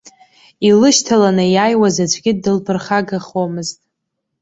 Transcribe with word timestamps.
Илышьҭаланы 0.67 1.45
иааиуаз 1.53 1.95
аӡәгьы 2.03 2.31
дылԥырхагахомызт. 2.43 3.79